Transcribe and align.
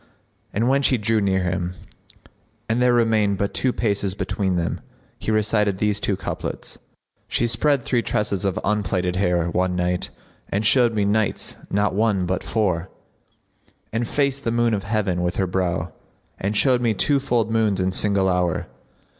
And 0.51 0.67
when 0.67 0.81
she 0.81 0.97
drew 0.97 1.21
near 1.21 1.43
him, 1.43 1.75
and 2.67 2.81
there 2.81 2.91
remained 2.91 3.37
but 3.37 3.53
two 3.53 3.71
paces 3.71 4.15
between 4.15 4.55
them, 4.55 4.81
he 5.19 5.29
recited 5.29 5.77
these 5.77 6.01
two 6.01 6.15
couplets, 6.15 6.79
"She 7.27 7.45
spread 7.45 7.83
three 7.83 8.01
tresses 8.01 8.43
of 8.43 8.59
unplaited 8.63 9.17
hair 9.17 9.47
* 9.51 9.51
One 9.51 9.75
night, 9.75 10.09
and 10.49 10.65
showed 10.65 10.95
me 10.95 11.05
nights 11.05 11.55
not 11.69 11.93
one 11.93 12.25
but 12.25 12.43
four; 12.43 12.89
And 13.93 14.07
faced 14.07 14.43
the 14.43 14.49
moon 14.49 14.73
of 14.73 14.81
Heaven 14.81 15.21
with 15.21 15.35
her 15.35 15.45
brow, 15.45 15.93
* 16.17 16.39
And 16.41 16.57
showed 16.57 16.81
me 16.81 16.95
two 16.95 17.19
fold 17.19 17.51
moons 17.51 17.79
in 17.79 17.91
single 17.91 18.27
hour." 18.27 18.65